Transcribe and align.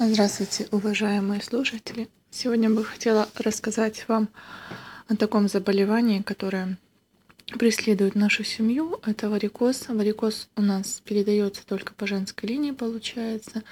Здравствуйте, 0.00 0.68
уважаемые 0.70 1.42
слушатели! 1.42 2.08
Сегодня 2.30 2.70
бы 2.70 2.84
хотела 2.84 3.28
рассказать 3.34 4.04
вам 4.06 4.28
о 5.08 5.16
таком 5.16 5.48
заболевании, 5.48 6.22
которое 6.22 6.78
преследует 7.58 8.14
нашу 8.14 8.44
семью. 8.44 9.00
Это 9.04 9.28
варикоз. 9.28 9.88
Варикоз 9.88 10.50
у 10.54 10.62
нас 10.62 11.02
передается 11.04 11.66
только 11.66 11.94
по 11.94 12.06
женской 12.06 12.48
линии, 12.48 12.70
получается. 12.70 13.64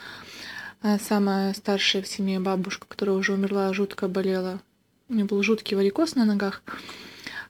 А 0.83 0.99
самая 0.99 1.55
старшая 1.55 2.03
в 2.03 2.09
семье 2.09 2.41
бабушка, 2.41 2.87
которая 2.89 3.15
уже 3.15 3.33
умерла, 3.33 3.73
жутко 3.73 4.09
болела. 4.09 4.61
У 5.09 5.15
нее 5.15 5.27
был 5.27 5.41
жуткий 5.45 5.77
варикоз 5.77 6.17
на 6.17 6.25
ногах 6.25 6.65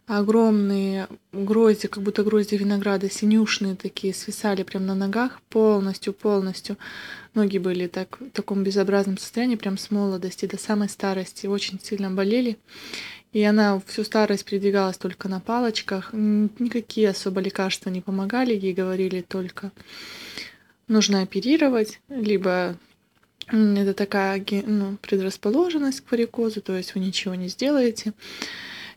огромные 0.06 1.08
грозди, 1.32 1.88
как 1.88 2.02
будто 2.02 2.22
грозди 2.22 2.54
винограда, 2.54 3.10
синюшные 3.10 3.76
такие, 3.76 4.14
свисали 4.14 4.62
прям 4.62 4.86
на 4.86 4.94
ногах 4.94 5.40
полностью, 5.48 6.12
полностью. 6.12 6.76
Ноги 7.34 7.58
были 7.58 7.86
так, 7.86 8.18
в 8.20 8.30
таком 8.30 8.62
безобразном 8.62 9.18
состоянии, 9.18 9.56
прям 9.56 9.78
с 9.78 9.90
молодости 9.90 10.46
до 10.46 10.58
самой 10.58 10.88
старости, 10.88 11.46
очень 11.46 11.80
сильно 11.80 12.10
болели. 12.10 12.56
И 13.32 13.42
она 13.42 13.80
всю 13.86 14.04
старость 14.04 14.44
передвигалась 14.44 14.96
только 14.96 15.28
на 15.28 15.40
палочках. 15.40 16.12
Никакие 16.12 17.10
особо 17.10 17.40
лекарства 17.40 17.90
не 17.90 18.00
помогали. 18.00 18.54
Ей 18.54 18.72
говорили 18.72 19.20
только 19.20 19.72
нужно 20.88 21.22
оперировать, 21.22 22.00
либо 22.08 22.76
это 23.48 23.94
такая 23.94 24.44
ну, 24.66 24.96
предрасположенность 25.00 26.00
к 26.00 26.10
варикозу, 26.10 26.60
то 26.60 26.76
есть 26.76 26.94
вы 26.94 27.00
ничего 27.00 27.34
не 27.34 27.48
сделаете. 27.48 28.12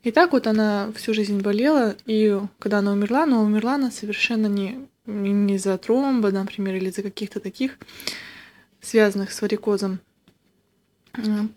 И 0.03 0.11
так 0.11 0.31
вот 0.31 0.47
она 0.47 0.91
всю 0.95 1.13
жизнь 1.13 1.41
болела, 1.41 1.95
и 2.05 2.39
когда 2.57 2.79
она 2.79 2.93
умерла, 2.93 3.25
но 3.25 3.43
умерла 3.43 3.75
она 3.75 3.91
совершенно 3.91 4.47
не, 4.47 4.87
не 5.05 5.55
из-за 5.55 5.77
тромба, 5.77 6.31
например, 6.31 6.75
или 6.75 6.89
из-за 6.89 7.03
каких-то 7.03 7.39
таких 7.39 7.77
связанных 8.81 9.31
с 9.31 9.41
варикозом 9.41 9.99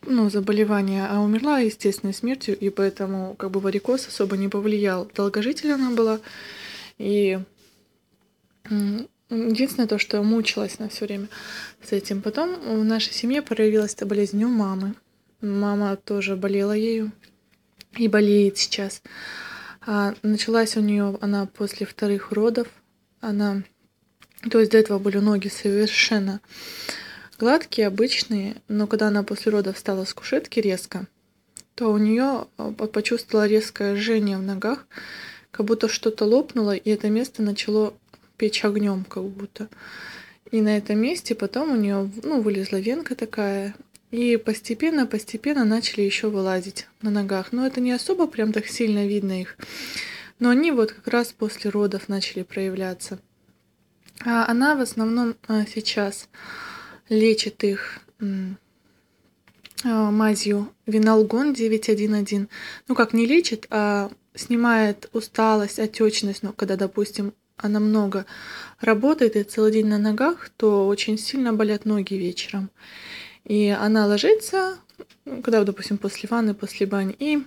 ну, 0.06 0.30
заболевания, 0.30 1.06
а 1.08 1.20
умерла 1.20 1.60
естественной 1.60 2.14
смертью, 2.14 2.58
и 2.58 2.70
поэтому 2.70 3.34
как 3.34 3.50
бы 3.50 3.60
варикоз 3.60 4.08
особо 4.08 4.36
не 4.36 4.48
повлиял. 4.48 5.08
Долгожитель 5.14 5.72
она 5.72 5.90
была, 5.90 6.18
и 6.98 7.38
единственное 9.30 9.86
то, 9.86 9.98
что 9.98 10.22
мучилась 10.22 10.78
на 10.78 10.88
все 10.88 11.06
время 11.06 11.28
с 11.82 11.92
этим. 11.92 12.22
Потом 12.22 12.56
в 12.60 12.84
нашей 12.84 13.12
семье 13.12 13.42
проявилась 13.42 13.94
эта 13.94 14.06
болезнь 14.06 14.42
у 14.42 14.48
мамы. 14.48 14.94
Мама 15.40 15.96
тоже 15.96 16.36
болела 16.36 16.72
ею 16.72 17.12
и 17.96 18.08
болеет 18.08 18.58
сейчас. 18.58 19.02
А 19.84 20.14
началась 20.22 20.76
у 20.76 20.80
нее 20.80 21.18
она 21.20 21.46
после 21.46 21.86
вторых 21.86 22.32
родов. 22.32 22.68
Она, 23.20 23.62
то 24.50 24.58
есть 24.60 24.72
до 24.72 24.78
этого 24.78 24.98
были 24.98 25.18
ноги 25.18 25.48
совершенно 25.48 26.40
гладкие, 27.38 27.88
обычные, 27.88 28.56
но 28.68 28.86
когда 28.86 29.08
она 29.08 29.22
после 29.24 29.50
родов 29.50 29.76
встала 29.76 30.04
с 30.04 30.14
кушетки 30.14 30.60
резко, 30.60 31.06
то 31.74 31.90
у 31.90 31.98
нее 31.98 32.46
а, 32.56 32.70
почувствовала 32.72 33.46
резкое 33.46 33.96
жжение 33.96 34.38
в 34.38 34.42
ногах, 34.42 34.86
как 35.50 35.66
будто 35.66 35.88
что-то 35.88 36.24
лопнуло, 36.24 36.74
и 36.74 36.90
это 36.90 37.10
место 37.10 37.42
начало 37.42 37.94
печь 38.36 38.64
огнем, 38.64 39.04
как 39.04 39.24
будто. 39.24 39.68
И 40.50 40.60
на 40.60 40.76
этом 40.76 40.98
месте 40.98 41.34
потом 41.34 41.72
у 41.72 41.76
нее 41.76 42.10
ну, 42.22 42.40
вылезла 42.40 42.76
венка 42.76 43.14
такая, 43.14 43.74
и 44.12 44.36
постепенно, 44.36 45.06
постепенно 45.06 45.64
начали 45.64 46.02
еще 46.02 46.28
вылазить 46.28 46.86
на 47.00 47.10
ногах. 47.10 47.50
Но 47.50 47.66
это 47.66 47.80
не 47.80 47.92
особо 47.92 48.26
прям 48.28 48.52
так 48.52 48.68
сильно 48.68 49.06
видно 49.06 49.40
их. 49.40 49.56
Но 50.38 50.50
они 50.50 50.70
вот 50.70 50.92
как 50.92 51.08
раз 51.08 51.32
после 51.32 51.70
родов 51.70 52.08
начали 52.08 52.42
проявляться. 52.42 53.18
А 54.24 54.46
она 54.46 54.76
в 54.76 54.82
основном 54.82 55.34
а, 55.48 55.64
сейчас 55.66 56.28
лечит 57.08 57.64
их 57.64 58.00
а, 59.82 60.10
мазью 60.10 60.70
Виналгон 60.86 61.54
911. 61.54 62.48
Ну 62.88 62.94
как 62.94 63.14
не 63.14 63.24
лечит, 63.24 63.66
а 63.70 64.10
снимает 64.34 65.08
усталость, 65.14 65.78
отечность. 65.78 66.42
Ну, 66.42 66.52
когда, 66.52 66.76
допустим, 66.76 67.32
она 67.56 67.80
много 67.80 68.26
работает 68.80 69.36
и 69.36 69.42
целый 69.42 69.72
день 69.72 69.86
на 69.86 69.98
ногах, 69.98 70.50
то 70.56 70.86
очень 70.86 71.16
сильно 71.16 71.54
болят 71.54 71.86
ноги 71.86 72.14
вечером. 72.14 72.70
И 73.44 73.68
она 73.68 74.06
ложится, 74.06 74.78
когда, 75.24 75.64
допустим, 75.64 75.98
после 75.98 76.28
ванны, 76.28 76.54
после 76.54 76.86
бани, 76.86 77.14
и 77.18 77.42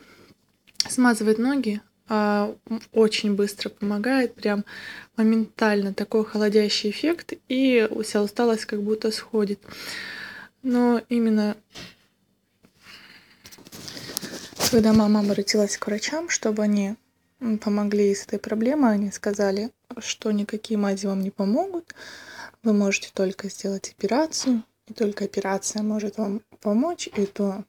смазывает 0.88 1.38
ноги, 1.38 1.82
а, 2.08 2.56
очень 2.92 3.36
быстро 3.36 3.70
помогает, 3.70 4.36
прям 4.36 4.66
моментально 5.18 5.94
такой 5.94 6.26
холодящий 6.26 6.92
эффект, 6.92 7.34
и 7.48 7.90
вся 8.04 8.22
усталость 8.22 8.66
как 8.66 8.82
будто 8.82 9.12
сходит. 9.12 9.60
Но 10.62 11.02
именно 11.10 11.56
когда 14.72 14.94
мама 14.94 15.22
обратилась 15.22 15.78
к 15.78 15.88
врачам, 15.88 16.28
чтобы 16.30 16.64
они 16.64 16.96
помогли 17.62 18.14
с 18.14 18.26
этой 18.26 18.40
проблемой, 18.40 18.96
они 18.96 19.12
сказали, 19.12 19.72
что 20.00 20.32
никакие 20.32 20.78
мази 20.78 21.06
вам 21.06 21.22
не 21.22 21.32
помогут, 21.32 21.96
вы 22.64 22.74
можете 22.74 23.10
только 23.14 23.50
сделать 23.50 23.94
операцию, 23.98 24.64
и 24.88 24.94
только 24.94 25.26
операция 25.26 25.84
может 25.84 26.18
вам 26.18 26.42
помочь, 26.62 27.08
и 27.16 27.26
то 27.26 27.64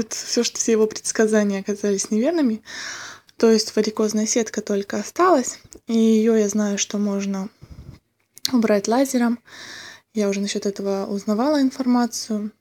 все, 0.09 0.43
что 0.43 0.57
все 0.57 0.71
его 0.73 0.87
предсказания 0.87 1.59
оказались 1.59 2.11
неверными. 2.11 2.61
То 3.37 3.51
есть 3.51 3.75
варикозная 3.75 4.25
сетка 4.25 4.61
только 4.61 4.97
осталась, 4.97 5.59
и 5.87 5.97
ее 5.97 6.39
я 6.39 6.47
знаю, 6.47 6.77
что 6.77 6.97
можно 6.97 7.49
убрать 8.53 8.87
лазером. 8.87 9.39
Я 10.13 10.29
уже 10.29 10.39
насчет 10.39 10.65
этого 10.65 11.05
узнавала 11.07 11.61
информацию. 11.61 12.51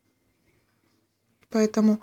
Поэтому 1.51 2.01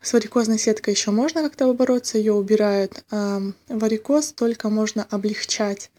С 0.00 0.12
варикозной 0.12 0.58
сеткой 0.60 0.94
еще 0.94 1.10
можно 1.10 1.42
как-то 1.42 1.72
бороться, 1.72 2.16
ее 2.16 2.32
убирают, 2.32 3.04
а 3.10 3.40
варикоз 3.66 4.32
только 4.32 4.68
можно 4.68 5.04
облегчать. 5.10 5.90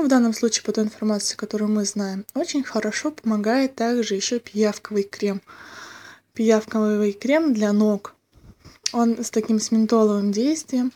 Ну, 0.00 0.06
в 0.06 0.08
данном 0.08 0.32
случае, 0.32 0.64
по 0.64 0.72
той 0.72 0.84
информации, 0.84 1.36
которую 1.36 1.70
мы 1.70 1.84
знаем, 1.84 2.24
очень 2.32 2.64
хорошо 2.64 3.10
помогает 3.10 3.74
также 3.74 4.14
еще 4.14 4.38
пиявковый 4.38 5.02
крем. 5.02 5.42
Пиявковый 6.32 7.12
крем 7.12 7.52
для 7.52 7.74
ног. 7.74 8.14
Он 8.94 9.22
с 9.22 9.28
таким 9.28 9.60
с 9.60 9.70
ментоловым 9.70 10.32
действием. 10.32 10.90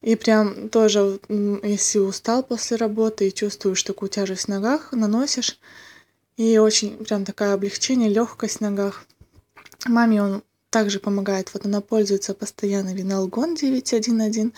И 0.00 0.16
прям 0.16 0.70
тоже, 0.70 1.20
если 1.28 2.00
устал 2.00 2.42
после 2.42 2.76
работы 2.78 3.28
и 3.28 3.32
чувствуешь 3.32 3.84
такую 3.84 4.08
тяжесть 4.08 4.46
в 4.46 4.48
ногах, 4.48 4.90
наносишь. 4.90 5.60
И 6.36 6.58
очень 6.58 6.96
прям 6.96 7.24
такое 7.24 7.54
облегчение, 7.54 8.10
легкость 8.10 8.56
в 8.56 8.62
ногах. 8.62 9.04
Маме 9.86 10.20
он 10.20 10.42
также 10.70 10.98
помогает. 10.98 11.54
Вот 11.54 11.64
она 11.64 11.80
пользуется 11.80 12.34
постоянно 12.34 12.92
Виналгон 12.92 13.54
911. 13.54 14.52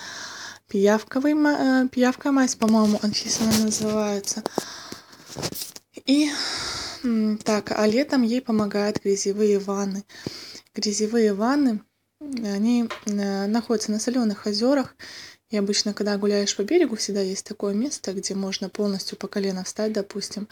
Пиявковый, 0.75 1.35
э, 1.35 1.89
пиявка 1.89 2.33
мазь, 2.33 2.57
по-моему, 2.57 2.99
Анфиса 3.01 3.45
она 3.45 3.59
называется. 3.59 4.43
И 6.05 6.29
так, 7.45 7.71
а 7.71 7.87
летом 7.87 8.23
ей 8.23 8.41
помогают 8.41 9.01
грязевые 9.01 9.61
ванны. 9.61 10.03
Грязевые 10.75 11.33
ванны, 11.33 11.81
они 12.21 12.89
э, 13.07 13.47
находятся 13.47 13.93
на 13.93 14.01
соленых 14.01 14.47
озерах. 14.47 14.97
И 15.49 15.57
обычно, 15.57 15.95
когда 15.95 16.19
гуляешь 16.19 16.57
по 16.57 16.63
берегу, 16.63 16.97
всегда 16.97 17.21
есть 17.21 17.47
такое 17.47 17.73
место, 17.73 18.13
где 18.13 18.35
можно 18.35 18.69
полностью 18.69 19.17
по 19.17 19.29
колено 19.29 19.63
встать, 19.63 19.93
допустим, 19.93 20.49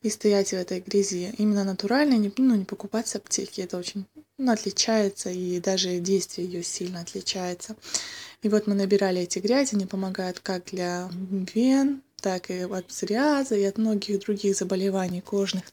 и 0.00 0.08
стоять 0.08 0.48
в 0.48 0.54
этой 0.54 0.80
грязи. 0.80 1.34
Именно 1.36 1.64
натурально, 1.64 2.14
не, 2.14 2.32
ну, 2.38 2.54
не 2.54 2.64
покупать 2.64 3.08
с 3.08 3.16
аптеки. 3.16 3.60
Это 3.60 3.76
очень 3.76 4.06
ну, 4.38 4.50
отличается, 4.50 5.28
и 5.28 5.60
даже 5.60 5.98
действие 5.98 6.46
ее 6.46 6.62
сильно 6.62 7.00
отличается. 7.00 7.76
И 8.42 8.48
вот 8.48 8.66
мы 8.66 8.74
набирали 8.74 9.22
эти 9.22 9.40
грязи, 9.40 9.74
они 9.74 9.86
помогают 9.86 10.38
как 10.40 10.66
для 10.66 11.10
вен, 11.54 12.02
так 12.20 12.50
и 12.50 12.60
от 12.60 12.86
псориаза 12.86 13.56
и 13.56 13.64
от 13.64 13.78
многих 13.78 14.20
других 14.20 14.56
заболеваний 14.56 15.20
кожных, 15.20 15.64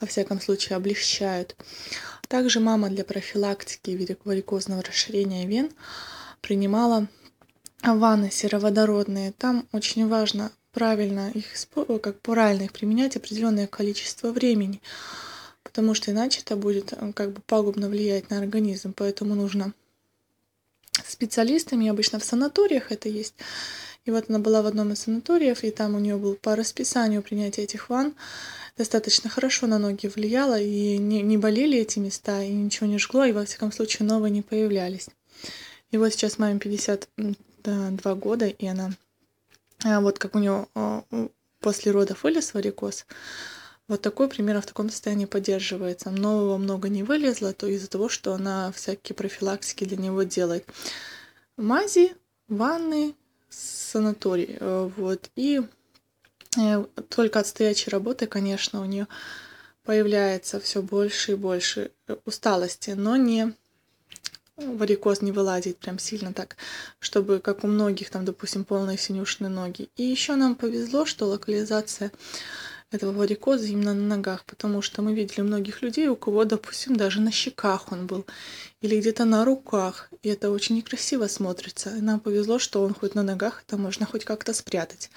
во 0.00 0.06
всяком 0.06 0.40
случае, 0.40 0.76
облегчают. 0.76 1.56
Также 2.28 2.60
мама 2.60 2.88
для 2.88 3.04
профилактики 3.04 4.16
варикозного 4.24 4.82
расширения 4.82 5.46
вен 5.46 5.70
принимала 6.40 7.06
ванны 7.82 8.30
сероводородные. 8.30 9.32
Там 9.32 9.68
очень 9.72 10.08
важно 10.08 10.50
правильно 10.72 11.30
их, 11.30 11.46
как 12.02 12.20
правильно 12.20 12.64
их 12.64 12.72
применять 12.72 13.16
определенное 13.16 13.66
количество 13.66 14.32
времени, 14.32 14.82
потому 15.62 15.94
что 15.94 16.10
иначе 16.10 16.40
это 16.40 16.56
будет 16.56 16.92
э, 16.92 17.12
как 17.14 17.32
бы 17.32 17.40
пагубно 17.46 17.88
влиять 17.88 18.28
на 18.28 18.38
организм, 18.38 18.92
поэтому 18.94 19.34
нужно 19.34 19.72
специалистами, 21.06 21.88
обычно 21.88 22.18
в 22.18 22.24
санаториях 22.24 22.92
это 22.92 23.08
есть. 23.08 23.34
И 24.04 24.10
вот 24.10 24.26
она 24.28 24.38
была 24.38 24.62
в 24.62 24.66
одном 24.66 24.92
из 24.92 25.00
санаториев, 25.00 25.64
и 25.64 25.70
там 25.70 25.94
у 25.94 25.98
нее 25.98 26.16
был 26.16 26.34
по 26.34 26.54
расписанию 26.54 27.22
принятия 27.22 27.62
этих 27.62 27.88
ванн. 27.88 28.14
Достаточно 28.76 29.28
хорошо 29.28 29.66
на 29.66 29.78
ноги 29.78 30.06
влияло, 30.06 30.60
и 30.60 30.96
не, 30.98 31.22
не 31.22 31.36
болели 31.36 31.78
эти 31.78 31.98
места, 31.98 32.42
и 32.42 32.52
ничего 32.52 32.86
не 32.86 32.98
жгло, 32.98 33.24
и 33.24 33.32
во 33.32 33.44
всяком 33.44 33.72
случае 33.72 34.06
новые 34.06 34.30
не 34.30 34.42
появлялись. 34.42 35.08
И 35.90 35.96
вот 35.96 36.12
сейчас 36.12 36.38
маме 36.38 36.58
52 36.58 38.14
года, 38.14 38.46
и 38.46 38.66
она 38.66 38.92
а 39.84 40.00
вот 40.00 40.18
как 40.18 40.34
у 40.34 40.38
нее 40.38 40.66
а, 40.74 41.02
после 41.60 41.92
родов 41.92 42.24
вылез 42.24 42.54
варикоз, 42.54 43.06
вот 43.88 44.02
такой 44.02 44.28
примерно 44.28 44.62
в 44.62 44.66
таком 44.66 44.90
состоянии 44.90 45.26
поддерживается. 45.26 46.10
Нового 46.10 46.56
много 46.56 46.88
не 46.88 47.02
вылезло, 47.02 47.52
то 47.52 47.66
из-за 47.66 47.88
того, 47.88 48.08
что 48.08 48.34
она 48.34 48.72
всякие 48.72 49.14
профилактики 49.14 49.84
для 49.84 49.96
него 49.96 50.24
делает. 50.24 50.66
Мази, 51.56 52.14
ванны, 52.48 53.14
санаторий. 53.48 54.56
Э, 54.58 54.90
вот. 54.96 55.30
И 55.36 55.62
э, 56.58 56.84
только 57.08 57.40
от 57.40 57.46
стоячей 57.46 57.90
работы, 57.90 58.26
конечно, 58.26 58.80
у 58.80 58.84
нее 58.84 59.06
появляется 59.84 60.58
все 60.58 60.82
больше 60.82 61.32
и 61.32 61.36
больше 61.36 61.92
усталости, 62.24 62.90
но 62.90 63.16
не 63.16 63.54
варикоз 64.56 65.22
не 65.22 65.32
вылазит 65.32 65.78
прям 65.78 65.98
сильно 65.98 66.32
так, 66.32 66.56
чтобы, 66.98 67.40
как 67.40 67.62
у 67.62 67.66
многих, 67.66 68.10
там, 68.10 68.24
допустим, 68.24 68.64
полные 68.64 68.98
синюшные 68.98 69.50
ноги. 69.50 69.90
И 69.96 70.02
еще 70.02 70.34
нам 70.34 70.54
повезло, 70.54 71.04
что 71.04 71.26
локализация 71.26 72.10
этого 72.90 73.12
варикоза 73.12 73.66
именно 73.66 73.94
на 73.94 74.16
ногах, 74.16 74.44
потому 74.44 74.82
что 74.82 75.02
мы 75.02 75.14
видели 75.14 75.40
многих 75.40 75.82
людей, 75.82 76.08
у 76.08 76.16
кого, 76.16 76.44
допустим, 76.44 76.96
даже 76.96 77.20
на 77.20 77.30
щеках 77.30 77.92
он 77.92 78.06
был, 78.06 78.26
или 78.80 78.98
где-то 78.98 79.24
на 79.24 79.44
руках, 79.44 80.08
и 80.22 80.28
это 80.28 80.50
очень 80.50 80.76
некрасиво 80.76 81.26
смотрится. 81.26 81.90
Нам 82.00 82.20
повезло, 82.20 82.58
что 82.58 82.82
он 82.82 82.94
хоть 82.94 83.14
на 83.14 83.22
ногах, 83.22 83.64
это 83.66 83.76
можно 83.76 84.06
хоть 84.06 84.24
как-то 84.24 84.54
спрятать. 84.54 85.10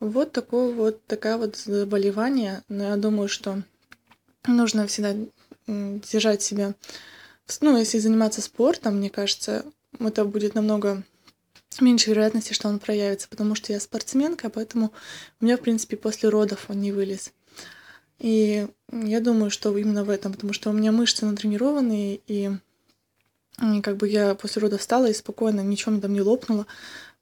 Вот 0.00 0.32
такое 0.32 0.72
вот, 0.72 1.04
такая 1.06 1.36
вот 1.36 1.56
заболевание. 1.56 2.62
Но 2.68 2.84
я 2.84 2.96
думаю, 2.96 3.28
что 3.28 3.62
нужно 4.46 4.86
всегда 4.86 5.14
держать 5.66 6.42
себя 6.42 6.74
ну, 7.60 7.76
если 7.76 7.98
заниматься 7.98 8.42
спортом, 8.42 8.96
мне 8.96 9.10
кажется, 9.10 9.64
это 9.98 10.24
будет 10.24 10.54
намного 10.54 11.02
меньше 11.80 12.10
вероятности, 12.10 12.52
что 12.52 12.68
он 12.68 12.78
проявится, 12.78 13.28
потому 13.28 13.54
что 13.54 13.72
я 13.72 13.80
спортсменка, 13.80 14.50
поэтому 14.50 14.92
у 15.40 15.44
меня, 15.44 15.56
в 15.56 15.60
принципе, 15.60 15.96
после 15.96 16.28
родов 16.28 16.66
он 16.68 16.80
не 16.80 16.92
вылез. 16.92 17.32
И 18.18 18.66
я 18.92 19.20
думаю, 19.20 19.50
что 19.50 19.76
именно 19.76 20.04
в 20.04 20.10
этом, 20.10 20.32
потому 20.32 20.52
что 20.52 20.70
у 20.70 20.72
меня 20.72 20.90
мышцы 20.90 21.24
натренированные, 21.24 22.20
и, 22.26 22.50
как 23.82 23.96
бы 23.96 24.08
я 24.08 24.34
после 24.34 24.62
родов 24.62 24.80
встала 24.80 25.06
и 25.06 25.14
спокойно, 25.14 25.60
ничего 25.60 25.92
мне 25.92 26.00
там 26.00 26.12
не 26.12 26.22
лопнуло, 26.22 26.66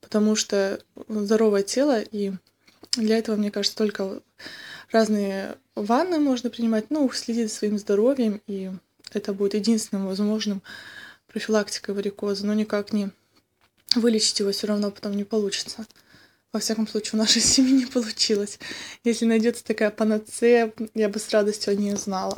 потому 0.00 0.36
что 0.36 0.80
здоровое 1.08 1.62
тело, 1.62 2.00
и 2.00 2.32
для 2.92 3.18
этого, 3.18 3.36
мне 3.36 3.50
кажется, 3.50 3.76
только 3.76 4.22
разные 4.90 5.58
ванны 5.74 6.18
можно 6.18 6.48
принимать, 6.48 6.86
ну, 6.90 7.10
следить 7.12 7.50
за 7.50 7.56
своим 7.56 7.78
здоровьем 7.78 8.40
и 8.46 8.70
это 9.12 9.32
будет 9.32 9.54
единственным 9.54 10.06
возможным 10.06 10.62
профилактикой 11.26 11.94
варикоза, 11.94 12.46
но 12.46 12.54
никак 12.54 12.92
не 12.92 13.10
вылечить 13.96 14.40
его 14.40 14.52
все 14.52 14.66
равно 14.66 14.90
потом 14.90 15.16
не 15.16 15.24
получится. 15.24 15.86
Во 16.52 16.60
всяком 16.60 16.86
случае, 16.88 17.12
в 17.12 17.14
нашей 17.14 17.42
семье 17.42 17.72
не 17.72 17.86
получилось. 17.86 18.58
Если 19.04 19.24
найдется 19.24 19.64
такая 19.64 19.90
панацея, 19.90 20.72
я 20.94 21.08
бы 21.08 21.18
с 21.18 21.30
радостью 21.30 21.72
о 21.72 21.76
ней 21.76 21.94
узнала. 21.94 22.36